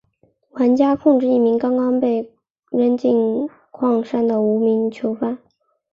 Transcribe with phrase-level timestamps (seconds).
[0.53, 2.33] 玩家控制一名刚刚被
[2.71, 5.37] 扔进矿山的无名囚犯。